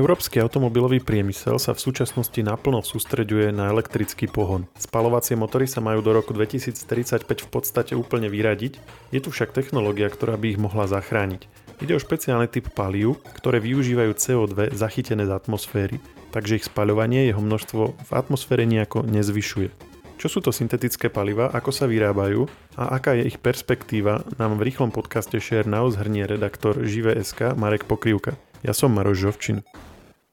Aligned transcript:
Európsky 0.00 0.40
automobilový 0.40 1.04
priemysel 1.04 1.60
sa 1.60 1.76
v 1.76 1.84
súčasnosti 1.84 2.40
naplno 2.40 2.80
sústreďuje 2.80 3.52
na 3.52 3.68
elektrický 3.68 4.32
pohon. 4.32 4.64
Spalovacie 4.80 5.36
motory 5.36 5.68
sa 5.68 5.84
majú 5.84 6.00
do 6.00 6.16
roku 6.16 6.32
2035 6.32 7.28
v 7.28 7.48
podstate 7.52 7.92
úplne 7.92 8.32
vyradiť, 8.32 8.80
je 9.12 9.20
tu 9.20 9.28
však 9.28 9.52
technológia, 9.52 10.08
ktorá 10.08 10.40
by 10.40 10.56
ich 10.56 10.62
mohla 10.62 10.88
zachrániť. 10.88 11.44
Ide 11.84 11.92
o 11.92 12.00
špeciálny 12.00 12.48
typ 12.48 12.72
palív, 12.72 13.20
ktoré 13.36 13.60
využívajú 13.60 14.16
CO2 14.16 14.72
zachytené 14.72 15.28
z 15.28 15.36
atmosféry, 15.36 16.00
takže 16.32 16.56
ich 16.56 16.64
spaľovanie 16.64 17.28
jeho 17.28 17.44
množstvo 17.44 17.82
v 17.92 18.10
atmosfére 18.16 18.64
nejako 18.64 19.04
nezvyšuje. 19.04 19.68
Čo 20.16 20.32
sú 20.32 20.40
to 20.40 20.48
syntetické 20.48 21.12
paliva, 21.12 21.52
ako 21.52 21.76
sa 21.76 21.84
vyrábajú 21.84 22.48
a 22.80 22.96
aká 22.96 23.20
je 23.20 23.28
ich 23.28 23.36
perspektíva, 23.36 24.24
nám 24.40 24.56
v 24.56 24.64
rýchlom 24.64 24.96
podcaste 24.96 25.36
Share 25.44 25.68
Now 25.68 25.92
zhrnie 25.92 26.24
redaktor 26.24 26.88
Žive.sk 26.88 27.52
Marek 27.52 27.84
Pokrývka. 27.84 28.40
Ja 28.64 28.72
som 28.72 28.96
Maroš 28.96 29.28
Žovčin. 29.28 29.60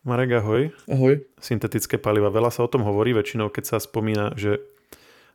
Marek, 0.06 0.38
ahoj. 0.38 0.70
Ahoj. 0.86 1.26
Syntetické 1.42 1.98
paliva. 1.98 2.30
Veľa 2.30 2.54
sa 2.54 2.62
o 2.66 2.70
tom 2.70 2.86
hovorí 2.86 3.16
väčšinou, 3.18 3.50
keď 3.50 3.64
sa 3.66 3.78
spomína, 3.78 4.38
že 4.38 4.62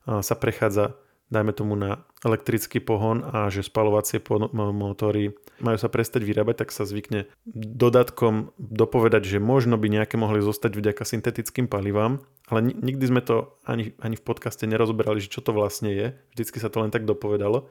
sa 0.06 0.34
prechádza, 0.34 0.98
dajme 1.30 1.54
tomu, 1.54 1.78
na 1.78 2.04
elektrický 2.26 2.82
pohon 2.82 3.22
a 3.22 3.48
že 3.48 3.66
spalovacie 3.66 4.20
motory 4.52 5.32
majú 5.62 5.78
sa 5.78 5.86
prestať 5.86 6.26
vyrábať, 6.26 6.66
tak 6.66 6.74
sa 6.74 6.82
zvykne 6.84 7.30
dodatkom 7.54 8.52
dopovedať, 8.58 9.26
že 9.26 9.38
možno 9.38 9.78
by 9.78 9.88
nejaké 9.88 10.18
mohli 10.18 10.42
zostať 10.42 10.74
vďaka 10.74 11.02
syntetickým 11.06 11.70
palivám, 11.70 12.20
ale 12.50 12.74
nikdy 12.74 13.04
sme 13.06 13.22
to 13.22 13.54
ani, 13.64 13.94
ani 14.02 14.18
v 14.18 14.26
podcaste 14.26 14.66
nerozoberali, 14.66 15.22
že 15.22 15.32
čo 15.32 15.40
to 15.40 15.54
vlastne 15.54 15.88
je. 15.88 16.06
Vždycky 16.34 16.58
sa 16.58 16.68
to 16.68 16.82
len 16.82 16.90
tak 16.90 17.06
dopovedalo. 17.06 17.70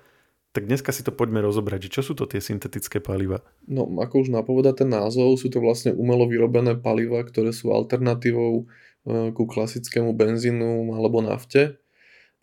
Tak 0.52 0.68
dneska 0.68 0.92
si 0.92 1.00
to 1.08 1.16
poďme 1.16 1.40
rozobrať, 1.40 1.88
že 1.88 1.94
čo 2.00 2.02
sú 2.12 2.14
to 2.14 2.28
tie 2.28 2.44
syntetické 2.44 3.00
paliva? 3.00 3.40
No, 3.72 3.88
ako 3.88 4.28
už 4.28 4.30
napoveda 4.36 4.76
ten 4.76 4.92
názov, 4.92 5.40
sú 5.40 5.48
to 5.48 5.64
vlastne 5.64 5.96
umelo 5.96 6.28
vyrobené 6.28 6.76
paliva, 6.76 7.24
ktoré 7.24 7.56
sú 7.56 7.72
alternatívou 7.72 8.68
e, 9.08 9.32
ku 9.32 9.48
klasickému 9.48 10.12
benzínu 10.12 10.92
alebo 10.92 11.24
nafte. 11.24 11.80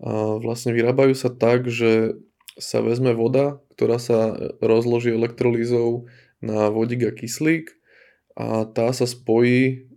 A 0.00 0.40
vlastne 0.40 0.72
vyrábajú 0.72 1.12
sa 1.12 1.28
tak, 1.28 1.68
že 1.68 2.16
sa 2.56 2.80
vezme 2.80 3.12
voda, 3.12 3.60
ktorá 3.76 4.00
sa 4.00 4.34
rozloží 4.64 5.12
elektrolízou 5.12 6.08
na 6.40 6.72
vodík 6.72 7.06
a 7.06 7.12
kyslík 7.12 7.76
a 8.38 8.66
tá 8.70 8.90
sa 8.94 9.06
spojí 9.06 9.90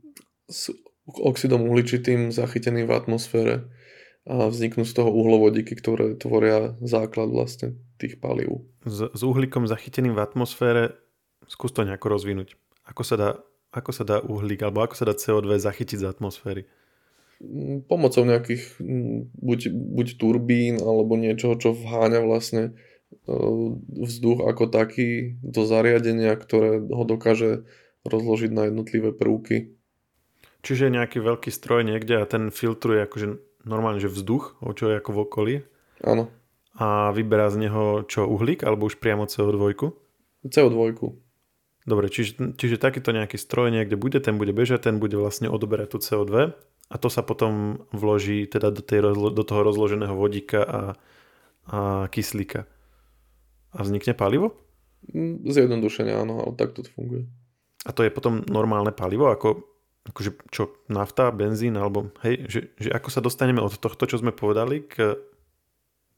s 0.50 0.74
oxidom 1.06 1.66
uhličitým 1.70 2.34
zachyteným 2.34 2.90
v 2.90 2.96
atmosfére 2.98 3.70
a 4.30 4.54
vzniknú 4.54 4.86
z 4.86 4.94
toho 4.94 5.10
uhlovodíky, 5.10 5.74
ktoré 5.74 6.14
tvoria 6.14 6.78
základ 6.86 7.34
vlastne 7.34 7.74
tých 7.98 8.22
palív. 8.22 8.62
S, 8.86 9.10
s 9.10 9.22
uhlíkom 9.26 9.66
zachyteným 9.66 10.14
v 10.14 10.22
atmosfére 10.22 10.84
skús 11.50 11.74
to 11.74 11.84
nejako 11.84 12.14
rozvinúť. 12.14 12.56
Ako 12.86 13.02
sa 13.02 13.16
dá, 13.18 13.30
ako 13.74 13.92
sa 13.92 14.04
dá 14.06 14.18
uhlík 14.22 14.62
alebo 14.62 14.86
ako 14.86 14.96
sa 14.96 15.06
dá 15.10 15.14
CO2 15.18 15.58
zachytiť 15.58 16.06
z 16.06 16.10
atmosféry? 16.10 16.64
Mm, 17.42 17.84
pomocou 17.90 18.22
nejakých 18.22 18.78
mm, 18.78 19.20
buď, 19.42 19.60
buď 19.74 20.08
turbín 20.22 20.78
alebo 20.78 21.18
niečoho, 21.18 21.58
čo 21.58 21.74
vháňa 21.74 22.22
vlastne 22.22 22.64
e, 23.26 23.34
vzduch 24.06 24.46
ako 24.46 24.70
taký 24.70 25.42
do 25.42 25.66
zariadenia, 25.66 26.38
ktoré 26.38 26.78
ho 26.78 27.04
dokáže 27.04 27.66
rozložiť 28.06 28.52
na 28.54 28.70
jednotlivé 28.70 29.14
prvky. 29.14 29.74
Čiže 30.62 30.94
nejaký 30.94 31.26
veľký 31.26 31.50
stroj 31.50 31.82
niekde 31.82 32.22
a 32.22 32.30
ten 32.30 32.54
filtruje 32.54 33.02
akože 33.10 33.28
normálne, 33.64 34.02
že 34.02 34.12
vzduch, 34.12 34.60
o 34.62 34.72
čo 34.74 34.90
je 34.92 35.00
ako 35.00 35.10
v 35.14 35.22
okolí. 35.24 35.56
Áno. 36.02 36.30
A 36.78 37.12
vyberá 37.12 37.52
z 37.52 37.68
neho 37.68 38.08
čo, 38.08 38.26
uhlík 38.26 38.64
alebo 38.64 38.88
už 38.88 38.98
priamo 38.98 39.28
CO2? 39.28 39.76
CO2. 40.48 40.78
Dobre, 41.82 42.14
čiže, 42.14 42.58
čiže 42.58 42.78
takýto 42.78 43.10
nejaký 43.10 43.42
stroj 43.42 43.74
niekde 43.74 43.98
bude, 43.98 44.22
ten 44.22 44.38
bude 44.38 44.54
bežať, 44.54 44.90
ten 44.90 45.02
bude 45.02 45.18
vlastne 45.18 45.50
odoberať 45.50 45.98
tú 45.98 46.00
CO2 46.00 46.54
a 46.92 46.96
to 47.00 47.08
sa 47.10 47.26
potom 47.26 47.84
vloží 47.90 48.46
teda 48.46 48.70
do, 48.70 48.86
tej, 48.86 49.16
do 49.16 49.44
toho 49.48 49.62
rozloženého 49.66 50.14
vodíka 50.14 50.62
a, 50.62 50.82
a 51.66 51.80
kyslíka. 52.12 52.70
A 53.72 53.80
vznikne 53.82 54.14
palivo? 54.14 54.54
Mm, 55.10 55.48
zjednodušene 55.50 56.14
áno, 56.14 56.46
ale 56.46 56.54
takto 56.54 56.86
to 56.86 56.92
funguje. 56.94 57.26
A 57.82 57.96
to 57.96 58.06
je 58.06 58.14
potom 58.14 58.46
normálne 58.46 58.94
palivo, 58.94 59.34
ako 59.34 59.71
akože 60.10 60.32
čo, 60.50 60.74
nafta, 60.90 61.30
benzín, 61.30 61.78
alebo 61.78 62.10
hej, 62.26 62.50
že, 62.50 62.60
že 62.82 62.90
ako 62.90 63.10
sa 63.14 63.22
dostaneme 63.22 63.62
od 63.62 63.78
tohto, 63.78 64.10
čo 64.10 64.18
sme 64.18 64.34
povedali, 64.34 64.82
k 64.82 65.18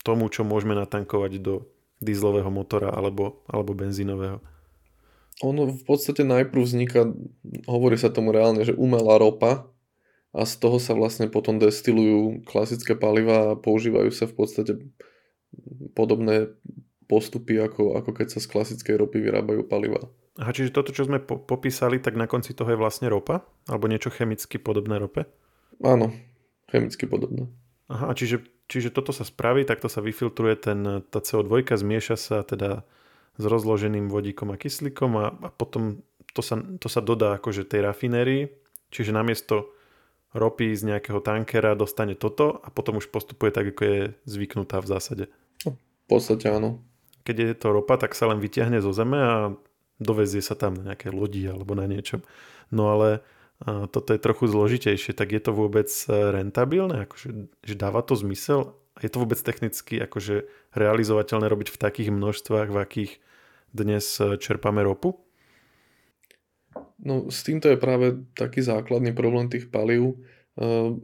tomu, 0.07 0.31
čo 0.31 0.47
môžeme 0.47 0.75
natankovať 0.75 1.39
do 1.43 1.67
dízlového 1.99 2.47
motora 2.51 2.91
alebo, 2.91 3.43
alebo 3.47 3.75
benzínového? 3.75 4.39
Ono 5.41 5.67
v 5.73 5.83
podstate 5.83 6.23
najprv 6.23 6.61
vzniká, 6.61 7.09
hovorí 7.67 7.97
sa 7.99 8.13
tomu 8.13 8.31
reálne, 8.31 8.63
že 8.63 8.77
umelá 8.77 9.17
ropa 9.17 9.67
a 10.31 10.47
z 10.47 10.53
toho 10.61 10.77
sa 10.77 10.93
vlastne 10.95 11.27
potom 11.27 11.59
destilujú 11.59 12.45
klasické 12.47 12.95
paliva 12.95 13.51
a 13.51 13.59
používajú 13.59 14.11
sa 14.13 14.29
v 14.29 14.35
podstate 14.37 14.73
podobné 15.97 16.53
postupy, 17.05 17.59
ako, 17.59 17.99
ako 17.99 18.11
keď 18.15 18.37
sa 18.37 18.39
z 18.39 18.47
klasickej 18.49 18.95
ropy 18.97 19.19
vyrábajú 19.21 19.65
paliva. 19.67 20.07
Aha, 20.41 20.49
čiže 20.49 20.73
toto, 20.73 20.89
čo 20.89 21.05
sme 21.05 21.21
po- 21.21 21.37
popísali, 21.37 22.01
tak 22.01 22.17
na 22.17 22.25
konci 22.25 22.57
toho 22.57 22.73
je 22.73 22.81
vlastne 22.81 23.05
ropa? 23.05 23.45
Alebo 23.69 23.85
niečo 23.85 24.09
chemicky 24.09 24.57
podobné 24.57 24.97
rope? 24.97 25.29
Áno, 25.85 26.09
chemicky 26.73 27.05
podobné. 27.05 27.45
Aha, 27.85 28.09
a 28.09 28.13
čiže, 28.17 28.41
čiže 28.65 28.89
toto 28.89 29.13
sa 29.13 29.21
spraví, 29.21 29.61
takto 29.61 29.85
sa 29.85 30.01
vyfiltruje 30.01 30.55
ten, 30.57 31.05
tá 31.05 31.19
CO2, 31.21 31.69
zmieša 31.69 32.17
sa 32.17 32.41
teda 32.41 32.81
s 33.37 33.43
rozloženým 33.45 34.09
vodíkom 34.09 34.53
a 34.53 34.57
kyslíkom 34.57 35.11
a, 35.17 35.25
a 35.37 35.49
potom 35.53 36.01
to 36.33 36.41
sa, 36.41 36.57
to 36.57 36.89
sa 36.89 37.01
dodá 37.01 37.37
akože 37.37 37.65
tej 37.65 37.85
rafinérii, 37.85 38.49
čiže 38.89 39.13
namiesto 39.13 39.73
ropy 40.33 40.73
z 40.73 40.89
nejakého 40.89 41.21
tankera 41.21 41.77
dostane 41.77 42.17
toto 42.17 42.57
a 42.65 42.73
potom 42.73 42.97
už 42.97 43.13
postupuje 43.13 43.53
tak, 43.53 43.69
ako 43.73 43.81
je 43.85 43.99
zvyknutá 44.25 44.81
v 44.81 44.89
zásade. 44.89 45.25
No, 45.65 45.77
v 45.77 46.05
podstate 46.09 46.49
áno. 46.49 46.81
Keď 47.21 47.35
je 47.37 47.49
to 47.53 47.67
ropa, 47.69 48.01
tak 48.01 48.17
sa 48.17 48.27
len 48.27 48.41
vyťahne 48.41 48.81
zo 48.81 48.91
zeme 48.91 49.19
a 49.21 49.35
dovezie 50.03 50.43
sa 50.43 50.59
tam 50.59 50.75
na 50.75 50.93
nejaké 50.93 51.09
lodi 51.09 51.47
alebo 51.47 51.73
na 51.73 51.87
niečom. 51.87 52.21
No 52.69 52.91
ale 52.91 53.23
toto 53.63 54.11
je 54.11 54.19
trochu 54.19 54.51
zložitejšie, 54.51 55.15
tak 55.15 55.31
je 55.31 55.39
to 55.39 55.55
vôbec 55.55 55.87
e, 55.87 56.11
rentabilné? 56.11 57.07
Akože, 57.07 57.47
že 57.63 57.75
dáva 57.79 58.03
to 58.03 58.19
zmysel? 58.19 58.75
Je 58.99 59.07
to 59.07 59.23
vôbec 59.23 59.39
technicky 59.39 59.97
akože 60.03 60.45
realizovateľné 60.75 61.47
robiť 61.47 61.69
v 61.71 61.81
takých 61.81 62.09
množstvách, 62.11 62.67
v 62.69 62.77
akých 62.77 63.11
dnes 63.71 64.03
e, 64.19 64.35
čerpáme 64.35 64.83
ropu? 64.83 65.15
No 66.99 67.31
s 67.31 67.47
týmto 67.47 67.71
je 67.71 67.79
práve 67.79 68.19
taký 68.35 68.59
základný 68.59 69.15
problém 69.15 69.47
tých 69.47 69.71
palív. 69.71 70.11
E, 70.11 70.15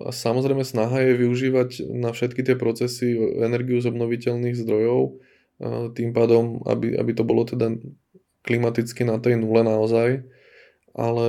a 0.04 0.12
samozrejme 0.12 0.68
snaha 0.68 1.00
je 1.00 1.14
využívať 1.16 1.70
na 1.96 2.12
všetky 2.12 2.44
tie 2.44 2.60
procesy 2.60 3.16
energiu 3.40 3.80
z 3.80 3.88
obnoviteľných 3.88 4.58
zdrojov, 4.58 5.22
tým 5.92 6.16
pádom, 6.16 6.64
aby, 6.72 6.96
aby 6.96 7.12
to 7.12 7.28
bolo 7.28 7.44
teda 7.44 7.76
klimaticky 8.50 9.06
na 9.06 9.22
tej 9.22 9.38
nule 9.38 9.62
naozaj, 9.62 10.26
ale 10.98 11.28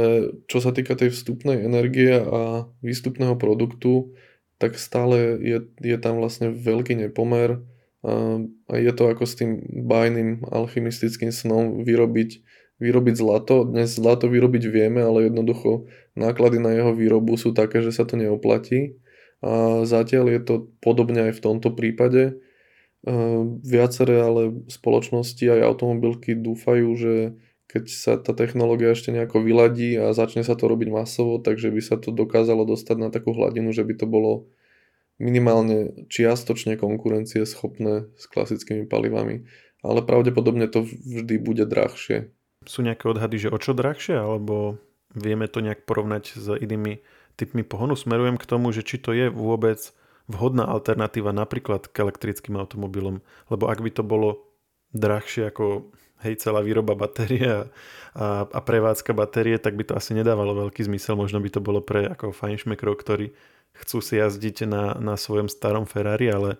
čo 0.48 0.58
sa 0.64 0.72
týka 0.72 0.96
tej 0.96 1.12
vstupnej 1.12 1.60
energie 1.60 2.16
a 2.16 2.64
výstupného 2.80 3.36
produktu, 3.36 4.16
tak 4.56 4.80
stále 4.80 5.36
je, 5.40 5.58
je 5.84 5.96
tam 6.00 6.16
vlastne 6.16 6.48
veľký 6.52 6.96
nepomer 6.96 7.60
a 8.00 8.72
je 8.72 8.92
to 8.96 9.12
ako 9.12 9.28
s 9.28 9.36
tým 9.36 9.60
bajným 9.84 10.48
alchymistickým 10.48 11.28
snom 11.28 11.84
vyrobiť, 11.84 12.40
vyrobiť 12.80 13.14
zlato. 13.20 13.68
Dnes 13.68 13.92
zlato 13.92 14.24
vyrobiť 14.32 14.72
vieme, 14.72 15.04
ale 15.04 15.28
jednoducho 15.28 15.84
náklady 16.16 16.64
na 16.64 16.72
jeho 16.72 16.96
výrobu 16.96 17.36
sú 17.36 17.52
také, 17.52 17.84
že 17.84 17.92
sa 17.92 18.08
to 18.08 18.16
neoplatí. 18.16 18.96
A 19.44 19.84
zatiaľ 19.84 20.32
je 20.32 20.40
to 20.40 20.54
podobne 20.80 21.28
aj 21.28 21.36
v 21.36 21.44
tomto 21.44 21.76
prípade 21.76 22.40
viaceré 23.64 24.20
ale 24.20 24.66
spoločnosti 24.68 25.40
aj 25.40 25.60
automobilky 25.64 26.36
dúfajú, 26.36 26.88
že 26.96 27.12
keď 27.70 27.84
sa 27.86 28.12
tá 28.18 28.34
technológia 28.34 28.92
ešte 28.92 29.14
nejako 29.14 29.46
vyladí 29.46 29.94
a 29.94 30.10
začne 30.10 30.42
sa 30.42 30.58
to 30.58 30.66
robiť 30.66 30.90
masovo, 30.90 31.38
takže 31.38 31.70
by 31.70 31.80
sa 31.80 31.96
to 31.96 32.10
dokázalo 32.10 32.66
dostať 32.66 32.96
na 32.98 33.08
takú 33.14 33.30
hladinu, 33.30 33.70
že 33.70 33.86
by 33.86 33.94
to 33.94 34.06
bolo 34.10 34.50
minimálne 35.22 36.08
čiastočne 36.10 36.74
konkurencie 36.80 37.46
schopné 37.46 38.10
s 38.18 38.24
klasickými 38.26 38.90
palivami. 38.90 39.46
Ale 39.80 40.04
pravdepodobne 40.04 40.68
to 40.68 40.84
vždy 40.84 41.40
bude 41.40 41.64
drahšie. 41.64 42.32
Sú 42.68 42.84
nejaké 42.84 43.08
odhady, 43.08 43.48
že 43.48 43.52
o 43.52 43.56
čo 43.56 43.72
drahšie, 43.72 44.18
alebo 44.18 44.76
vieme 45.16 45.48
to 45.48 45.64
nejak 45.64 45.88
porovnať 45.88 46.36
s 46.36 46.46
inými 46.58 47.00
typmi 47.38 47.64
pohonu? 47.64 47.96
Smerujem 47.96 48.36
k 48.36 48.48
tomu, 48.50 48.74
že 48.74 48.84
či 48.84 49.00
to 49.00 49.16
je 49.16 49.32
vôbec 49.32 49.80
vhodná 50.30 50.70
alternatíva 50.70 51.34
napríklad 51.34 51.90
k 51.90 52.06
elektrickým 52.06 52.54
automobilom, 52.54 53.20
lebo 53.50 53.66
ak 53.66 53.82
by 53.82 53.90
to 53.90 54.06
bolo 54.06 54.46
drahšie 54.94 55.50
ako 55.50 55.90
hej, 56.22 56.38
celá 56.38 56.62
výroba 56.62 56.94
batérie 56.94 57.46
a, 57.46 57.66
a 58.46 58.60
prevádzka 58.62 59.14
batérie, 59.16 59.58
tak 59.58 59.74
by 59.74 59.84
to 59.90 59.96
asi 59.98 60.14
nedávalo 60.14 60.66
veľký 60.66 60.86
zmysel. 60.86 61.18
Možno 61.18 61.42
by 61.42 61.50
to 61.50 61.60
bolo 61.62 61.80
pre 61.82 62.06
ako 62.06 62.30
fajnšmekrov, 62.34 62.94
ktorí 63.00 63.34
chcú 63.74 63.98
si 64.02 64.18
jazdiť 64.18 64.66
na, 64.66 64.98
na 64.98 65.14
svojom 65.14 65.46
starom 65.46 65.86
Ferrari, 65.86 66.30
ale 66.30 66.58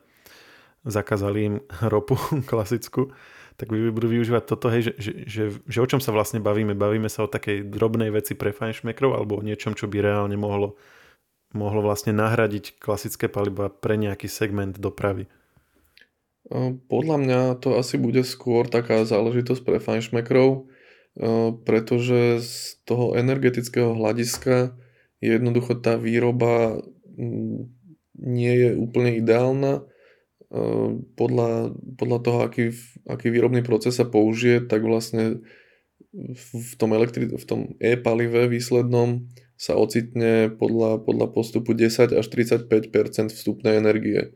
zakázali 0.86 1.38
im 1.44 1.54
ropu 1.92 2.16
klasickú, 2.50 3.12
tak 3.60 3.68
budú 3.68 4.08
využívať 4.08 4.44
toto, 4.48 4.72
hej, 4.72 4.88
že, 4.88 4.92
že, 4.96 5.12
že, 5.28 5.42
že 5.68 5.78
o 5.84 5.86
čom 5.88 6.00
sa 6.00 6.16
vlastne 6.16 6.40
bavíme? 6.40 6.72
Bavíme 6.72 7.12
sa 7.12 7.28
o 7.28 7.32
takej 7.32 7.68
drobnej 7.68 8.08
veci 8.08 8.32
pre 8.32 8.56
fajnšmekrov 8.56 9.12
alebo 9.12 9.36
o 9.36 9.44
niečom, 9.44 9.76
čo 9.76 9.84
by 9.84 10.00
reálne 10.00 10.32
mohlo, 10.40 10.80
mohlo 11.52 11.82
vlastne 11.82 12.14
nahradiť 12.14 12.78
klasické 12.78 13.26
paliba 13.26 13.68
pre 13.70 13.98
nejaký 13.98 14.26
segment 14.26 14.78
dopravy? 14.78 15.26
Podľa 16.90 17.16
mňa 17.22 17.40
to 17.62 17.78
asi 17.78 17.94
bude 17.94 18.26
skôr 18.26 18.66
taká 18.66 19.06
záležitosť 19.06 19.62
pre 19.62 19.78
fajnšmekrov, 19.78 20.66
pretože 21.62 22.42
z 22.42 22.54
toho 22.82 23.14
energetického 23.14 23.94
hľadiska 23.94 24.74
je 25.22 25.30
jednoducho 25.38 25.78
tá 25.78 25.94
výroba 25.94 26.82
nie 28.18 28.54
je 28.56 28.70
úplne 28.74 29.14
ideálna 29.14 29.86
Ehm, 30.50 31.06
podľa, 31.14 31.78
podľa 31.94 32.18
toho, 32.26 32.38
aký, 32.42 32.64
aký 33.06 33.30
výrobný 33.30 33.62
proces 33.62 33.94
sa 33.94 34.06
použije, 34.06 34.66
tak 34.66 34.82
vlastne 34.82 35.46
v 36.34 36.72
tom, 36.74 36.90
elektri- 36.90 37.30
v 37.30 37.44
tom 37.46 37.78
e-palive 37.78 38.50
výslednom 38.50 39.30
sa 39.60 39.76
ocitne 39.76 40.48
podľa, 40.48 41.04
podľa 41.04 41.26
postupu 41.36 41.76
10 41.76 42.16
až 42.16 42.26
35% 42.32 42.64
vstupnej 43.28 43.76
energie. 43.76 44.32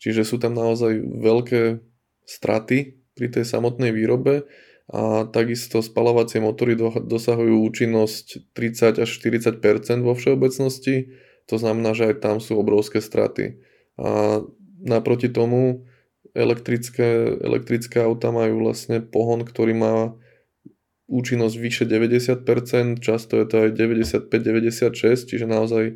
Čiže 0.00 0.24
sú 0.24 0.40
tam 0.40 0.56
naozaj 0.56 0.96
veľké 1.04 1.84
straty 2.24 2.96
pri 3.12 3.26
tej 3.28 3.44
samotnej 3.44 3.92
výrobe 3.92 4.48
a 4.88 5.28
takisto 5.28 5.84
spalovacie 5.84 6.40
motory 6.40 6.72
dosahujú 6.80 7.60
účinnosť 7.68 8.56
30 8.56 9.04
až 9.04 9.08
40% 9.12 9.60
vo 10.00 10.16
všeobecnosti, 10.16 11.12
to 11.44 11.60
znamená, 11.60 11.92
že 11.92 12.08
aj 12.08 12.24
tam 12.24 12.36
sú 12.40 12.56
obrovské 12.56 13.04
straty. 13.04 13.60
A 14.00 14.40
Naproti 14.82 15.30
tomu 15.30 15.86
elektrické, 16.34 17.38
elektrické 17.38 18.02
auta 18.02 18.34
majú 18.34 18.66
vlastne 18.66 18.98
pohon, 18.98 19.46
ktorý 19.46 19.78
má 19.78 19.94
účinnosť 21.10 21.56
vyše 21.58 21.84
90%, 21.84 23.02
často 23.02 23.38
je 23.40 23.46
to 23.48 23.56
aj 23.66 23.70
95-96, 23.74 25.28
čiže 25.28 25.46
naozaj 25.46 25.84
e, 25.90 25.94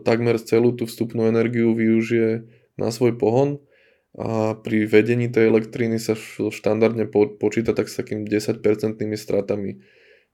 takmer 0.00 0.40
celú 0.40 0.72
tú 0.72 0.88
vstupnú 0.88 1.28
energiu 1.28 1.76
využije 1.76 2.48
na 2.80 2.88
svoj 2.88 3.20
pohon 3.20 3.60
a 4.18 4.58
pri 4.58 4.90
vedení 4.90 5.30
tej 5.30 5.54
elektriny 5.54 6.02
sa 6.02 6.18
štandardne 6.50 7.06
počíta 7.38 7.76
tak 7.76 7.86
s 7.86 7.94
takým 7.94 8.26
10% 8.26 8.58
stratami. 9.14 9.78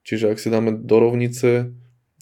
Čiže 0.06 0.32
ak 0.32 0.38
si 0.41 0.49
dáme 0.49 0.73
do 0.73 0.97
rovnice 0.97 1.76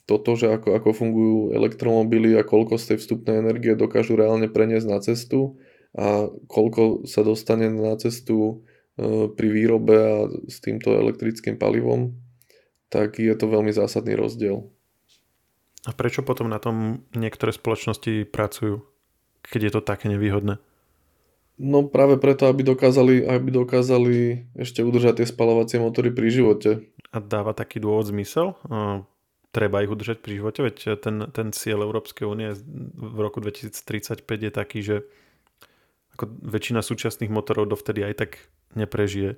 toto, 0.04 0.34
že 0.34 0.50
ako, 0.50 0.74
ako 0.76 0.88
fungujú 0.92 1.38
elektromobily 1.54 2.34
a 2.36 2.42
koľko 2.42 2.76
z 2.76 2.94
tej 2.94 2.98
vstupnej 3.00 3.40
energie 3.40 3.78
dokážu 3.78 4.18
reálne 4.18 4.50
preniesť 4.50 4.86
na 4.88 4.98
cestu 4.98 5.56
a 5.94 6.26
koľko 6.50 7.06
sa 7.06 7.22
dostane 7.22 7.70
na 7.70 7.94
cestu 7.96 8.66
pri 9.34 9.48
výrobe 9.50 9.94
a 9.94 10.16
s 10.46 10.62
týmto 10.62 10.94
elektrickým 10.94 11.58
palivom, 11.58 12.14
tak 12.88 13.18
je 13.18 13.34
to 13.34 13.50
veľmi 13.50 13.74
zásadný 13.74 14.14
rozdiel. 14.14 14.70
A 15.84 15.90
prečo 15.92 16.24
potom 16.24 16.48
na 16.48 16.62
tom 16.62 17.04
niektoré 17.12 17.52
spoločnosti 17.52 18.30
pracujú, 18.30 18.86
keď 19.44 19.60
je 19.68 19.72
to 19.74 19.80
také 19.84 20.08
nevýhodné? 20.08 20.56
No 21.54 21.86
práve 21.86 22.18
preto, 22.18 22.50
aby 22.50 22.66
dokázali, 22.66 23.22
aby 23.26 23.48
dokázali 23.54 24.14
ešte 24.58 24.82
udržať 24.82 25.22
tie 25.22 25.26
spalovacie 25.30 25.78
motory 25.78 26.10
pri 26.10 26.28
živote. 26.30 26.70
A 27.14 27.22
dáva 27.22 27.54
taký 27.54 27.78
dôvod 27.78 28.10
zmysel? 28.10 28.58
treba 29.54 29.86
ich 29.86 29.92
udržať 29.94 30.18
pri 30.18 30.42
živote, 30.42 30.66
veď 30.66 30.98
ten, 30.98 31.30
ten 31.30 31.54
cieľ 31.54 31.86
Európskej 31.86 32.26
únie 32.26 32.50
v 32.98 33.18
roku 33.22 33.38
2035 33.38 34.26
je 34.26 34.50
taký, 34.50 34.82
že 34.82 34.96
ako 36.18 36.26
väčšina 36.42 36.82
súčasných 36.82 37.30
motorov 37.30 37.70
dovtedy 37.70 38.02
aj 38.02 38.14
tak 38.18 38.30
neprežije. 38.72 39.36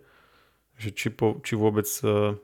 Že 0.79 0.89
či, 0.95 1.09
po, 1.11 1.41
či 1.43 1.59
vôbec 1.59 1.89
uh, 2.07 2.39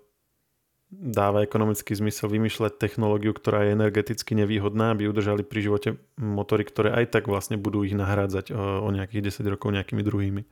dáva 0.92 1.40
ekonomický 1.40 1.96
zmysel 1.96 2.28
vymýšľať 2.28 2.76
technológiu, 2.76 3.32
ktorá 3.32 3.64
je 3.64 3.76
energeticky 3.76 4.36
nevýhodná, 4.36 4.92
aby 4.92 5.08
udržali 5.08 5.40
pri 5.40 5.60
živote 5.64 5.88
motory, 6.20 6.68
ktoré 6.68 6.92
aj 6.92 7.16
tak 7.16 7.24
vlastne 7.32 7.56
budú 7.56 7.80
ich 7.80 7.96
nahrádzať 7.96 8.52
o, 8.52 8.84
o 8.84 8.88
nejakých 8.92 9.32
10 9.32 9.52
rokov 9.56 9.72
nejakými 9.72 10.04
druhými. 10.04 10.44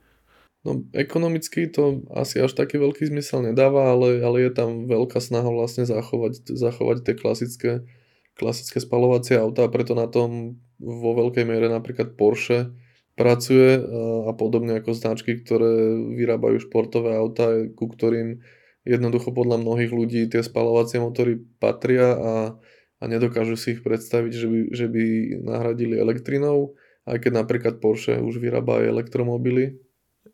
No 0.61 0.85
ekonomicky 0.93 1.69
to 1.69 2.05
asi 2.13 2.41
až 2.41 2.53
taký 2.53 2.77
veľký 2.77 3.09
zmysel 3.09 3.45
nedáva, 3.45 3.93
ale, 3.93 4.21
ale 4.21 4.45
je 4.45 4.51
tam 4.53 4.85
veľká 4.85 5.17
snaha 5.17 5.49
vlastne 5.49 5.89
zachovať, 5.89 6.53
zachovať 6.53 6.97
tie 7.05 7.15
klasické, 7.17 7.71
klasické 8.37 8.77
spalovacie 8.77 9.41
autá, 9.41 9.65
preto 9.69 9.97
na 9.97 10.05
tom 10.05 10.61
vo 10.81 11.17
veľkej 11.17 11.45
miere 11.45 11.69
napríklad 11.69 12.17
Porsche 12.17 12.73
pracuje 13.21 13.77
a 14.25 14.33
podobne 14.33 14.81
ako 14.81 14.97
značky, 14.97 15.37
ktoré 15.37 15.93
vyrábajú 16.17 16.57
športové 16.57 17.13
autá, 17.13 17.53
ku 17.77 17.85
ktorým 17.85 18.41
jednoducho 18.81 19.29
podľa 19.29 19.61
mnohých 19.61 19.93
ľudí 19.93 20.25
tie 20.25 20.41
spalovacie 20.41 20.97
motory 20.97 21.37
patria 21.61 22.17
a, 22.17 22.33
a 22.97 23.03
nedokážu 23.05 23.53
si 23.53 23.77
ich 23.77 23.85
predstaviť, 23.85 24.33
že 24.33 24.47
by, 24.49 24.59
že 24.73 24.85
by 24.89 25.05
nahradili 25.45 26.01
elektrinou, 26.01 26.73
aj 27.05 27.21
keď 27.21 27.31
napríklad 27.45 27.77
Porsche 27.77 28.17
už 28.17 28.41
vyrába 28.41 28.81
aj 28.81 28.89
elektromobily, 28.89 29.77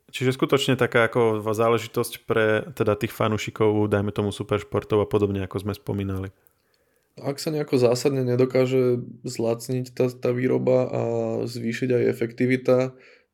Čiže 0.07 0.40
skutočne 0.40 0.80
taká 0.80 1.04
ako 1.12 1.44
záležitosť 1.44 2.24
pre 2.24 2.63
teda 2.72 2.95
tých 2.95 3.12
fanúšikov, 3.12 3.92
dajme 3.92 4.16
tomu 4.16 4.31
superšportov 4.31 5.04
a 5.04 5.07
podobne, 5.07 5.44
ako 5.44 5.68
sme 5.68 5.75
spomínali. 5.75 6.31
Ak 7.18 7.42
sa 7.42 7.50
nejako 7.50 7.81
zásadne 7.81 8.22
nedokáže 8.22 9.02
zlacniť 9.25 9.94
tá, 9.94 10.06
tá 10.14 10.30
výroba 10.30 10.86
a 10.86 11.02
zvýšiť 11.50 11.90
aj 11.94 12.04
efektivita, 12.14 12.78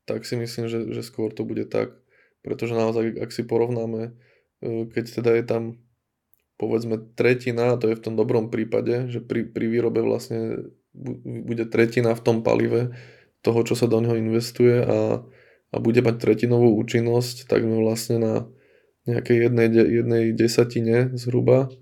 tak 0.07 0.23
si 0.23 0.39
myslím, 0.39 0.71
že, 0.71 0.87
že 0.91 1.01
skôr 1.03 1.31
to 1.35 1.43
bude 1.43 1.67
tak. 1.67 1.95
Pretože 2.43 2.75
naozaj, 2.75 3.19
ak 3.19 3.31
si 3.31 3.43
porovnáme, 3.43 4.15
e, 4.63 4.87
keď 4.87 5.23
teda 5.23 5.31
je 5.35 5.43
tam 5.43 5.63
povedzme 6.55 6.99
tretina, 7.19 7.75
a 7.75 7.79
to 7.79 7.91
je 7.91 7.99
v 7.99 8.03
tom 8.03 8.15
dobrom 8.15 8.47
prípade, 8.47 9.11
že 9.11 9.19
pri, 9.19 9.43
pri 9.47 9.67
výrobe 9.67 9.99
vlastne 9.99 10.71
bude 11.25 11.65
tretina 11.67 12.15
v 12.15 12.23
tom 12.23 12.37
palive 12.45 12.95
toho, 13.43 13.59
čo 13.67 13.75
sa 13.75 13.89
do 13.89 13.99
neho 13.99 14.15
investuje 14.15 14.79
a 14.79 15.25
a 15.73 15.81
bude 15.81 16.05
mať 16.05 16.15
tretinovú 16.21 16.77
účinnosť, 16.77 17.49
tak 17.49 17.65
sme 17.65 17.81
vlastne 17.81 18.21
na 18.21 18.33
nejakej 19.09 19.49
jednej, 19.49 19.67
jednej 19.73 20.23
desatine 20.31 21.09
zhruba 21.17 21.73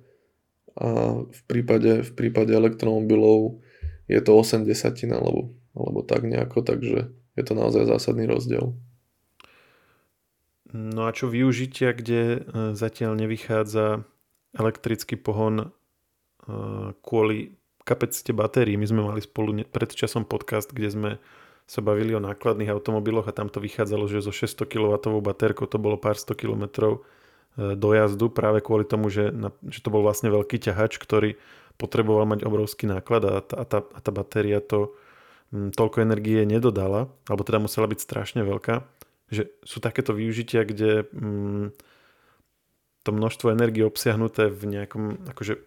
a 0.80 1.22
v 1.28 1.42
prípade, 1.48 2.04
v 2.04 2.12
prípade 2.16 2.56
elektromobilov 2.56 3.60
je 4.08 4.20
to 4.24 4.32
8 4.36 4.64
desatina 4.64 5.20
alebo, 5.20 5.52
alebo 5.76 6.04
tak 6.04 6.24
nejako, 6.24 6.64
takže 6.64 7.12
je 7.36 7.44
to 7.44 7.54
naozaj 7.56 7.88
zásadný 7.88 8.28
rozdiel. 8.28 8.76
No 10.72 11.04
a 11.04 11.12
čo 11.12 11.28
využitia, 11.28 11.92
kde 11.92 12.22
e, 12.24 12.40
zatiaľ 12.80 13.20
nevychádza 13.20 14.08
elektrický 14.56 15.20
pohon 15.20 15.60
e, 15.60 15.66
kvôli 17.04 17.60
kapacite 17.84 18.32
batérií. 18.32 18.80
My 18.80 18.88
sme 18.88 19.04
mali 19.04 19.20
spolu 19.20 19.68
pred 19.68 19.92
časom 19.92 20.24
podcast, 20.24 20.72
kde 20.72 20.90
sme 20.92 21.12
sa 21.68 21.84
bavili 21.84 22.16
o 22.16 22.24
nákladných 22.24 22.72
automobiloch 22.72 23.28
a 23.28 23.36
tam 23.36 23.52
to 23.52 23.60
vychádzalo, 23.60 24.08
že 24.08 24.24
zo 24.24 24.32
600 24.32 24.68
kW 24.68 24.96
batérkou 25.20 25.68
to 25.68 25.76
bolo 25.76 26.00
pár 26.00 26.16
100 26.16 26.40
km 26.40 26.64
e, 26.88 27.00
dojazdu 27.58 28.32
práve 28.32 28.64
kvôli 28.64 28.88
tomu, 28.88 29.12
že, 29.12 29.30
na, 29.32 29.52
že 29.68 29.84
to 29.84 29.92
bol 29.92 30.02
vlastne 30.06 30.32
veľký 30.32 30.58
ťahač, 30.60 30.96
ktorý 30.98 31.36
potreboval 31.76 32.30
mať 32.30 32.48
obrovský 32.48 32.88
náklad 32.88 33.22
a 33.28 33.34
tá, 33.44 33.56
a 33.60 33.66
tá, 33.66 33.80
a 33.82 34.00
tá 34.00 34.12
batéria 34.14 34.62
to 34.62 34.96
m, 35.52 35.74
toľko 35.74 36.06
energie 36.06 36.46
nedodala, 36.48 37.12
alebo 37.28 37.42
teda 37.44 37.60
musela 37.60 37.90
byť 37.90 38.00
strašne 38.00 38.42
veľká, 38.46 38.86
že 39.34 39.52
sú 39.66 39.84
takéto 39.84 40.16
využitia, 40.16 40.64
kde 40.64 41.10
m, 41.12 41.76
to 43.02 43.10
množstvo 43.10 43.52
energie 43.52 43.82
obsiahnuté 43.82 44.48
v 44.48 44.62
nejakom 44.78 45.26
akože 45.26 45.58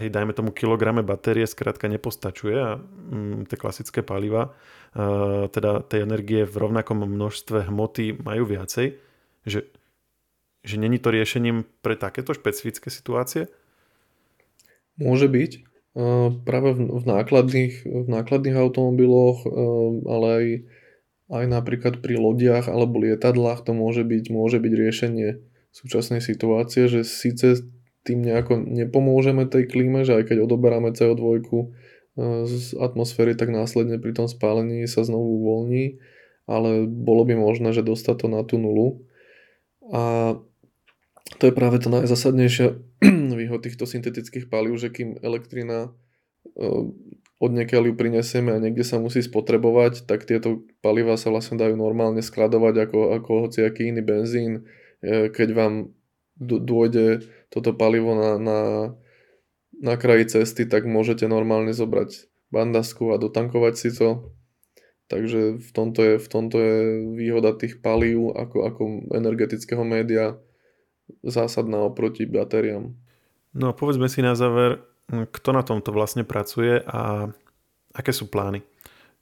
hej, 0.00 0.08
dajme 0.10 0.34
tomu 0.34 0.50
kilograme 0.50 1.06
batérie 1.06 1.46
skrátka 1.46 1.86
nepostačuje 1.86 2.56
a 2.56 2.70
mm, 2.78 3.46
tie 3.46 3.56
klasické 3.58 4.00
paliva, 4.02 4.50
e, 4.94 5.46
teda 5.50 5.84
tej 5.86 6.02
energie 6.02 6.42
v 6.42 6.56
rovnakom 6.56 7.04
množstve 7.04 7.70
hmoty 7.70 8.18
majú 8.22 8.44
viacej, 8.48 8.98
že, 9.46 9.68
že 10.64 10.80
není 10.80 10.96
to 10.96 11.12
riešením 11.12 11.68
pre 11.84 11.94
takéto 11.94 12.32
špecifické 12.32 12.88
situácie? 12.88 13.52
Môže 14.96 15.28
byť. 15.28 15.52
Práve 16.42 16.74
v, 16.74 17.04
nákladných, 17.06 17.86
v 17.86 18.08
nákladných 18.10 18.58
automobiloch, 18.58 19.46
ale 20.08 20.26
aj, 20.26 20.46
aj 21.30 21.44
napríklad 21.46 22.02
pri 22.02 22.18
lodiach 22.18 22.66
alebo 22.66 22.98
lietadlách 22.98 23.62
to 23.62 23.76
môže 23.76 24.02
byť, 24.02 24.24
môže 24.34 24.58
byť 24.58 24.72
riešenie 24.74 25.38
súčasnej 25.70 26.18
situácie, 26.18 26.90
že 26.90 27.06
síce 27.06 27.62
tým 28.06 28.22
nejako 28.22 28.62
nepomôžeme 28.62 29.48
tej 29.48 29.66
klíme, 29.66 30.06
že 30.06 30.14
aj 30.14 30.30
keď 30.30 30.46
odoberáme 30.46 30.92
CO2 30.94 31.24
e, 31.24 31.66
z 32.46 32.76
atmosféry, 32.78 33.34
tak 33.34 33.50
následne 33.50 33.98
pri 33.98 34.12
tom 34.14 34.30
spálení 34.30 34.86
sa 34.86 35.02
znovu 35.02 35.42
uvoľní, 35.42 35.98
ale 36.44 36.84
bolo 36.86 37.24
by 37.26 37.34
možné, 37.34 37.72
že 37.72 37.82
dostať 37.82 38.16
to 38.22 38.26
na 38.28 38.44
tú 38.44 38.60
nulu. 38.60 39.02
A 39.88 40.36
to 41.24 41.48
je 41.48 41.56
práve 41.56 41.80
to 41.80 41.88
najzasadnejšia 41.88 42.76
výhod 43.40 43.60
týchto 43.64 43.88
syntetických 43.88 44.52
palív, 44.52 44.76
že 44.76 44.92
kým 44.92 45.16
elektrina 45.24 45.88
e, 45.88 45.90
odniekiaľ 47.40 47.90
ju 47.90 47.94
prinesieme 47.96 48.52
a 48.52 48.60
niekde 48.60 48.84
sa 48.84 49.00
musí 49.00 49.24
spotrebovať, 49.24 50.04
tak 50.04 50.28
tieto 50.28 50.68
paliva 50.84 51.16
sa 51.16 51.32
vlastne 51.32 51.56
dajú 51.56 51.80
normálne 51.80 52.20
skladovať 52.20 52.88
ako, 52.88 53.00
ako 53.16 53.30
hociaký 53.48 53.88
iný 53.88 54.04
benzín. 54.04 54.68
E, 55.00 55.32
keď 55.32 55.48
vám 55.56 55.74
dôjde 56.38 57.24
toto 57.48 57.72
palivo 57.72 58.12
na, 58.12 58.30
na, 58.36 58.60
na 59.80 59.94
kraji 59.96 60.38
cesty, 60.38 60.68
tak 60.68 60.84
môžete 60.84 61.24
normálne 61.24 61.72
zobrať 61.72 62.28
bandasku 62.52 63.14
a 63.14 63.20
dotankovať 63.20 63.74
si 63.80 63.90
to. 63.96 64.34
Takže 65.08 65.60
v 65.60 65.70
tomto 65.72 66.00
je, 66.00 66.14
v 66.16 66.28
tomto 66.28 66.56
je 66.58 66.76
výhoda 67.16 67.52
tých 67.56 67.80
palív 67.84 68.32
ako, 68.32 68.58
ako 68.64 68.82
energetického 69.12 69.84
média 69.84 70.36
zásadná 71.22 71.84
oproti 71.84 72.24
batériám. 72.28 72.94
No 73.54 73.70
a 73.70 73.76
povedzme 73.76 74.10
si 74.10 74.24
na 74.24 74.34
záver, 74.34 74.82
kto 75.08 75.48
na 75.54 75.62
tomto 75.62 75.94
vlastne 75.94 76.26
pracuje 76.26 76.82
a 76.84 77.30
aké 77.94 78.10
sú 78.10 78.26
plány? 78.26 78.64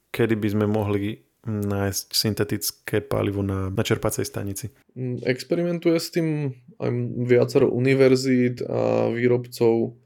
Kedy 0.09 0.35
by 0.39 0.47
sme 0.49 0.65
mohli 0.65 1.21
nájsť 1.43 2.05
syntetické 2.15 3.03
palivo 3.03 3.43
na, 3.43 3.67
na 3.67 3.83
čerpacej 3.83 4.23
stanici? 4.23 4.71
Mm, 4.95 5.27
experimentuje 5.27 5.99
s 5.99 6.07
tým 6.09 6.55
aj 6.79 6.89
viacero 7.27 7.67
univerzít 7.67 8.63
a 8.63 9.11
výrobcov 9.11 9.99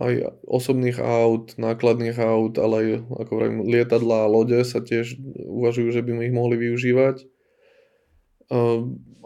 aj 0.00 0.32
osobných 0.48 0.96
aut, 0.96 1.60
nákladných 1.60 2.16
aut, 2.16 2.56
ale 2.56 2.74
aj 2.80 2.86
ako 3.20 3.32
vrajím, 3.36 3.58
lietadla 3.68 4.24
a 4.24 4.32
lode 4.32 4.56
sa 4.64 4.80
tiež 4.80 5.20
uvažujú, 5.44 5.92
že 5.92 6.00
by 6.00 6.24
ich 6.24 6.32
mohli 6.32 6.56
využívať. 6.56 7.28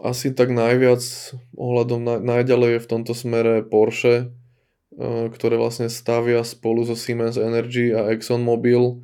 Asi 0.05 0.37
tak 0.37 0.53
najviac 0.53 1.01
ohľadom 1.57 2.05
na, 2.05 2.15
najďalej 2.21 2.77
je 2.77 2.83
v 2.83 2.89
tomto 2.93 3.17
smere 3.17 3.65
Porsche, 3.65 4.29
Eh, 4.95 5.27
ktoré 5.27 5.59
vlastne 5.59 5.91
stavia 5.91 6.39
spolu 6.47 6.87
so 6.87 6.95
Siemens 6.95 7.35
Energy 7.35 7.91
a 7.91 8.15
ExxonMobil, 8.15 9.03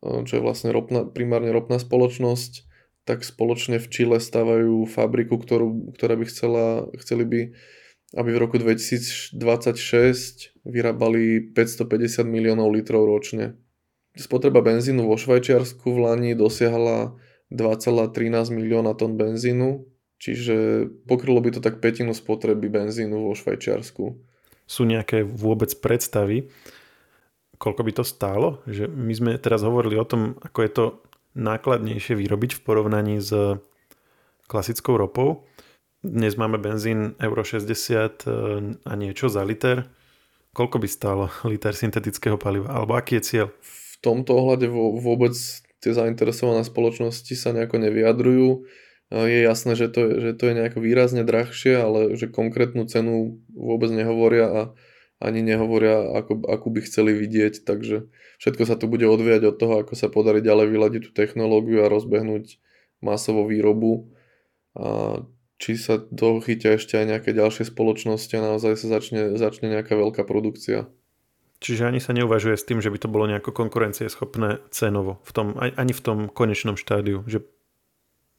eh, 0.00 0.24
čo 0.24 0.32
je 0.32 0.40
vlastne 0.40 0.72
ropná, 0.72 1.04
primárne 1.04 1.52
ropná 1.52 1.76
spoločnosť, 1.76 2.64
tak 3.04 3.20
spoločne 3.20 3.76
v 3.76 3.86
Čile 3.92 4.16
stavajú 4.16 4.88
fabriku, 4.88 5.36
ktorú, 5.36 5.92
ktorá 5.92 6.16
by 6.16 6.24
chcela, 6.24 6.88
chceli 7.04 7.28
by, 7.28 7.40
aby 8.16 8.30
v 8.32 8.40
roku 8.40 8.56
2026 8.56 9.36
vyrábali 10.64 11.52
550 11.52 12.24
miliónov 12.24 12.72
litrov 12.72 13.04
ročne. 13.04 13.60
Spotreba 14.16 14.64
benzínu 14.64 15.04
vo 15.04 15.20
Švajčiarsku 15.20 15.84
v 15.84 16.00
Lani 16.00 16.32
dosiahla 16.32 17.12
2,13 17.50 18.54
milióna 18.54 18.94
tón 18.94 19.18
benzínu, 19.18 19.86
čiže 20.22 20.86
pokrylo 21.04 21.42
by 21.42 21.58
to 21.58 21.60
tak 21.60 21.82
petinu 21.82 22.14
spotreby 22.14 22.70
benzínu 22.70 23.28
vo 23.28 23.34
Švajčiarsku 23.34 24.30
sú 24.70 24.86
nejaké 24.86 25.26
vôbec 25.26 25.74
predstavy, 25.82 26.46
koľko 27.58 27.82
by 27.82 27.92
to 27.98 28.04
stálo? 28.06 28.62
Že 28.70 28.86
my 28.86 29.12
sme 29.18 29.30
teraz 29.42 29.66
hovorili 29.66 29.98
o 29.98 30.06
tom, 30.06 30.38
ako 30.38 30.58
je 30.62 30.70
to 30.70 30.84
nákladnejšie 31.34 32.14
vyrobiť 32.14 32.54
v 32.54 32.62
porovnaní 32.62 33.18
s 33.18 33.34
klasickou 34.46 34.94
ropou. 34.94 35.42
Dnes 36.06 36.38
máme 36.38 36.62
benzín 36.62 37.18
Euro 37.18 37.42
60 37.42 37.66
e, 37.66 38.06
a 38.86 38.92
niečo 38.94 39.26
za 39.28 39.42
liter. 39.44 39.90
Koľko 40.54 40.80
by 40.80 40.88
stálo 40.88 41.24
liter 41.50 41.74
syntetického 41.74 42.38
paliva? 42.38 42.70
Alebo 42.72 42.94
aký 42.94 43.18
je 43.18 43.26
cieľ? 43.26 43.46
V 43.60 43.94
tomto 44.00 44.38
ohľade 44.38 44.70
vôbec 45.02 45.34
tie 45.80 45.96
zainteresované 45.96 46.62
spoločnosti 46.62 47.32
sa 47.34 47.56
nejako 47.56 47.80
nevyjadrujú 47.80 48.68
je 49.10 49.42
jasné, 49.42 49.74
že 49.74 49.90
to, 49.90 50.22
že 50.22 50.30
to 50.38 50.42
je 50.46 50.54
nejako 50.54 50.78
výrazne 50.78 51.26
drahšie, 51.26 51.74
ale 51.74 52.14
že 52.14 52.30
konkrétnu 52.30 52.86
cenu 52.86 53.42
vôbec 53.50 53.90
nehovoria 53.90 54.46
a 54.46 54.62
ani 55.20 55.42
nehovoria, 55.42 56.14
ako, 56.16 56.46
akú 56.48 56.72
by 56.72 56.80
chceli 56.86 57.12
vidieť, 57.12 57.66
takže 57.66 58.08
všetko 58.40 58.62
sa 58.64 58.78
tu 58.78 58.88
bude 58.88 59.04
odviať 59.04 59.52
od 59.52 59.56
toho, 59.58 59.74
ako 59.82 59.92
sa 59.98 60.08
podarí 60.08 60.40
ďalej 60.40 60.72
vyladiť 60.72 61.00
tú 61.04 61.10
technológiu 61.12 61.84
a 61.84 61.92
rozbehnúť 61.92 62.56
masovo 63.04 63.44
výrobu 63.44 64.14
a 64.78 65.20
či 65.60 65.76
sa 65.76 66.00
to 66.00 66.40
chytia 66.40 66.80
ešte 66.80 66.96
aj 66.96 67.04
nejaké 67.04 67.30
ďalšie 67.36 67.68
spoločnosti 67.68 68.32
a 68.32 68.46
naozaj 68.54 68.80
sa 68.80 68.96
začne, 68.96 69.36
začne 69.36 69.68
nejaká 69.68 69.92
veľká 69.92 70.24
produkcia. 70.24 70.88
Čiže 71.60 71.84
ani 71.84 72.00
sa 72.00 72.16
neuvažuje 72.16 72.56
s 72.56 72.64
tým, 72.64 72.80
že 72.80 72.88
by 72.88 72.98
to 73.04 73.12
bolo 73.12 73.28
nejako 73.28 73.52
konkurencieschopné 73.52 74.64
cenovo, 74.72 75.20
v 75.28 75.32
tom, 75.36 75.46
ani 75.60 75.92
v 75.92 76.00
tom 76.00 76.18
konečnom 76.32 76.80
štádiu, 76.80 77.20
že 77.28 77.44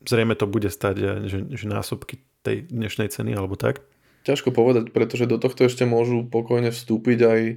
zrejme 0.02 0.34
to 0.34 0.50
bude 0.50 0.74
stať 0.74 1.30
že, 1.30 1.40
že 1.54 1.66
násobky 1.70 2.26
tej 2.42 2.66
dnešnej 2.66 3.14
ceny 3.14 3.38
alebo 3.38 3.54
tak? 3.54 3.86
Ťažko 4.22 4.54
povedať, 4.54 4.94
pretože 4.94 5.26
do 5.26 5.42
tohto 5.42 5.66
ešte 5.66 5.82
môžu 5.82 6.22
pokojne 6.30 6.70
vstúpiť 6.70 7.20
aj 7.26 7.42
e, 7.42 7.56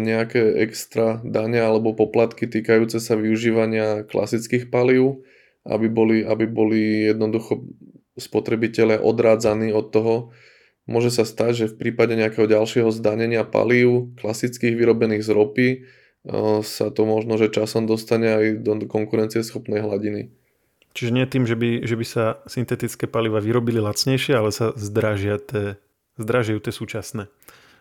nejaké 0.00 0.40
extra 0.64 1.20
dane 1.20 1.60
alebo 1.60 1.92
poplatky 1.92 2.48
týkajúce 2.48 2.96
sa 3.04 3.20
využívania 3.20 4.08
klasických 4.08 4.72
palív, 4.72 5.20
aby 5.68 5.92
boli, 5.92 6.24
aby 6.24 6.48
boli 6.48 7.08
jednoducho 7.12 7.68
spotrebitelia 8.16 8.96
odrádzaní 8.96 9.76
od 9.76 9.86
toho. 9.92 10.14
Môže 10.84 11.08
sa 11.08 11.24
stať, 11.24 11.52
že 11.56 11.66
v 11.72 11.78
prípade 11.80 12.12
nejakého 12.12 12.44
ďalšieho 12.44 12.92
zdanenia 12.92 13.40
palív 13.48 14.12
klasických 14.20 14.76
vyrobených 14.76 15.24
z 15.24 15.30
ropy 15.32 15.68
e, 15.72 15.78
sa 16.60 16.92
to 16.92 17.08
možno, 17.08 17.40
že 17.40 17.48
časom 17.48 17.88
dostane 17.88 18.28
aj 18.28 18.44
do 18.60 18.84
konkurencieschopnej 18.84 19.80
hladiny. 19.80 20.28
Čiže 20.94 21.10
nie 21.10 21.26
tým, 21.26 21.48
že 21.48 21.56
by, 21.58 21.88
že 21.88 21.96
by 21.98 22.06
sa 22.06 22.24
syntetické 22.46 23.10
paliva 23.10 23.42
vyrobili 23.42 23.82
lacnejšie, 23.82 24.36
ale 24.36 24.54
sa 24.54 24.76
zdražia 24.76 25.40
tie, 25.42 25.80
zdražujú 26.20 26.60
tie 26.62 26.72
súčasné. 26.72 27.26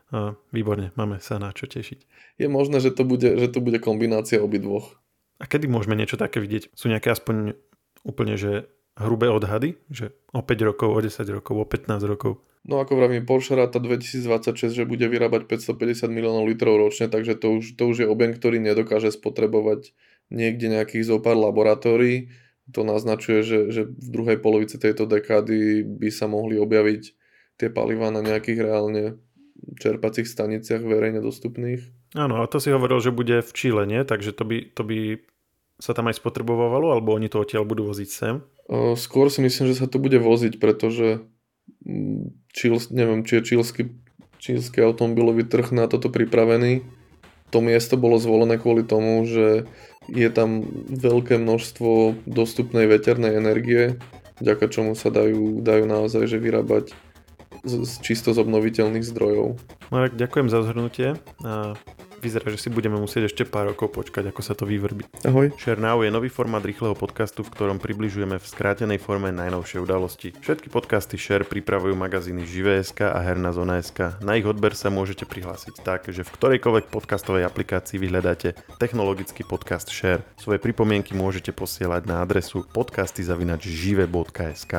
A 0.10 0.34
výborne, 0.50 0.96
máme 0.98 1.22
sa 1.22 1.38
na 1.38 1.54
čo 1.54 1.70
tešiť. 1.70 2.10
Je 2.42 2.48
možné, 2.50 2.82
že 2.82 2.90
to 2.90 3.06
bude, 3.06 3.26
že 3.26 3.48
to 3.54 3.60
bude 3.62 3.78
kombinácia 3.84 4.42
obidvoch. 4.42 4.98
A 5.38 5.46
kedy 5.46 5.70
môžeme 5.70 5.94
niečo 5.94 6.18
také 6.18 6.42
vidieť? 6.42 6.74
Sú 6.74 6.90
nejaké 6.90 7.14
aspoň 7.14 7.54
úplne, 8.02 8.40
že 8.40 8.66
hrubé 8.98 9.30
odhady? 9.30 9.78
Že 9.94 10.16
o 10.34 10.42
5 10.42 10.70
rokov, 10.70 10.90
o 10.94 11.00
10 11.02 11.20
rokov, 11.30 11.54
o 11.54 11.66
15 11.66 12.10
rokov? 12.10 12.42
No 12.64 12.80
ako 12.80 12.96
vravím, 12.96 13.28
Porsche 13.28 13.60
ráta 13.60 13.84
2026, 13.84 14.72
že 14.72 14.88
bude 14.88 15.04
vyrábať 15.04 15.52
550 15.52 16.08
miliónov 16.08 16.48
litrov 16.48 16.80
ročne, 16.80 17.12
takže 17.12 17.36
to 17.36 17.60
už, 17.60 17.76
to 17.76 17.84
už 17.92 17.96
je 18.04 18.08
objem, 18.08 18.32
ktorý 18.32 18.64
nedokáže 18.64 19.12
spotrebovať 19.12 19.92
niekde 20.32 20.72
nejakých 20.72 21.04
zopár 21.04 21.36
laboratórií 21.36 22.32
to 22.72 22.88
naznačuje, 22.88 23.44
že, 23.44 23.60
že 23.76 23.82
v 23.92 24.08
druhej 24.08 24.38
polovici 24.40 24.80
tejto 24.80 25.04
dekády 25.04 25.84
by 25.84 26.10
sa 26.14 26.32
mohli 26.32 26.56
objaviť 26.56 27.04
tie 27.60 27.68
paliva 27.68 28.08
na 28.08 28.24
nejakých 28.24 28.60
reálne 28.64 29.04
čerpacích 29.80 30.28
staniciach 30.28 30.80
verejne 30.80 31.20
dostupných. 31.20 31.84
Áno, 32.16 32.40
a 32.40 32.48
to 32.48 32.64
si 32.64 32.72
hovoril, 32.72 33.04
že 33.04 33.12
bude 33.12 33.44
v 33.44 33.52
Čile, 33.52 33.84
nie? 33.84 34.08
Takže 34.08 34.32
to 34.32 34.44
by, 34.48 34.58
to 34.72 34.84
by 34.86 35.00
sa 35.82 35.92
tam 35.92 36.08
aj 36.08 36.22
spotrebovalo, 36.22 36.94
alebo 36.94 37.18
oni 37.18 37.28
to 37.28 37.44
odtiaľ 37.44 37.68
budú 37.68 37.90
voziť 37.90 38.10
sem? 38.10 38.36
Skôr 38.96 39.28
si 39.28 39.44
myslím, 39.44 39.74
že 39.74 39.84
sa 39.84 39.88
to 39.90 40.00
bude 40.00 40.16
voziť, 40.16 40.62
pretože 40.62 41.26
Čil, 42.54 42.74
neviem, 42.96 43.28
či 43.28 43.40
je 43.40 43.48
čílsky, 43.54 43.92
čílsky 44.40 44.80
automobilový 44.80 45.44
trh 45.44 45.76
na 45.76 45.92
toto 45.92 46.08
pripravený. 46.08 46.84
To 47.52 47.62
miesto 47.62 48.00
bolo 48.00 48.18
zvolené 48.18 48.58
kvôli 48.58 48.88
tomu, 48.88 49.28
že 49.28 49.68
je 50.10 50.30
tam 50.32 50.64
veľké 50.90 51.38
množstvo 51.38 52.24
dostupnej 52.28 52.90
veternej 52.90 53.38
energie, 53.38 54.00
vďaka 54.42 54.66
čomu 54.68 54.98
sa 54.98 55.14
dajú, 55.14 55.62
dajú 55.62 55.86
naozaj 55.86 56.28
že 56.28 56.42
vyrábať 56.42 56.92
z, 57.64 57.88
čisto 58.04 58.36
z 58.36 58.42
obnoviteľných 58.44 59.06
zdrojov. 59.06 59.56
Marek, 59.94 60.20
ďakujem 60.20 60.48
za 60.52 60.60
zhrnutie 60.66 61.16
vyzerá, 62.24 62.48
že 62.48 62.64
si 62.64 62.72
budeme 62.72 62.96
musieť 62.96 63.28
ešte 63.28 63.44
pár 63.44 63.76
rokov 63.76 63.92
počkať, 63.92 64.32
ako 64.32 64.40
sa 64.40 64.56
to 64.56 64.64
vyvrbí. 64.64 65.04
Ahoj. 65.28 65.52
Share 65.60 65.76
Now 65.76 66.00
je 66.00 66.08
nový 66.08 66.32
formát 66.32 66.64
rýchleho 66.64 66.96
podcastu, 66.96 67.44
v 67.44 67.52
ktorom 67.52 67.84
približujeme 67.84 68.40
v 68.40 68.46
skrátenej 68.48 69.04
forme 69.04 69.36
najnovšie 69.36 69.84
udalosti. 69.84 70.32
Všetky 70.40 70.72
podcasty 70.72 71.20
Share 71.20 71.44
pripravujú 71.44 71.92
magazíny 72.00 72.48
Živé.sk 72.48 73.12
a 73.12 73.20
Herná 73.20 73.52
zona.sk. 73.52 74.24
Na 74.24 74.40
ich 74.40 74.48
odber 74.48 74.72
sa 74.72 74.88
môžete 74.88 75.28
prihlásiť 75.28 75.84
tak, 75.84 76.08
že 76.08 76.24
v 76.24 76.32
ktorejkoľvek 76.32 76.88
podcastovej 76.88 77.44
aplikácii 77.44 78.00
vyhľadáte 78.00 78.56
technologický 78.80 79.44
podcast 79.44 79.92
Share. 79.92 80.24
Svoje 80.40 80.64
pripomienky 80.64 81.12
môžete 81.12 81.52
posielať 81.52 82.08
na 82.08 82.24
adresu 82.24 82.64
podcasty.žive.sk. 82.72 84.74